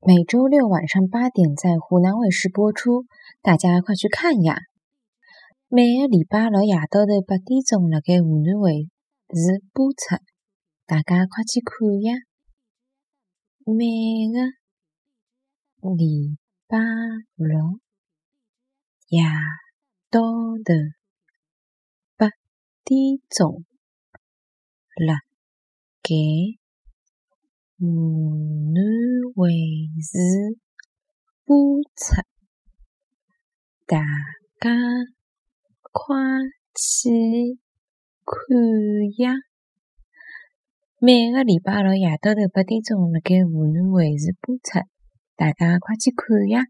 [0.00, 3.06] 每周六晚上八点在湖南卫视播出，
[3.40, 4.58] 大家快去看呀！
[5.68, 8.88] 每个礼拜六夜到头八点钟，辣盖湖南卫
[9.30, 10.22] 视播出，
[10.84, 12.12] 大家快去看呀！
[13.64, 14.38] 每个
[15.96, 16.36] 礼
[16.68, 16.78] 拜
[17.34, 17.80] 六
[19.08, 19.22] 夜
[20.10, 20.74] 到头
[22.16, 22.28] 八
[22.84, 23.64] 点钟，
[24.94, 25.14] 辣
[26.02, 26.14] 盖
[27.78, 28.55] 湖
[29.96, 30.18] 南卫视
[31.46, 31.56] 播
[31.96, 32.20] 出，
[33.86, 33.98] 大
[34.60, 34.76] 家
[35.90, 36.14] 快
[36.74, 37.58] 去
[38.26, 38.36] 看
[39.24, 39.32] 呀！
[40.98, 44.86] 每个礼拜六夜到头八点钟，辣盖湖南卫视播出，
[45.34, 46.60] 大家快去看呀！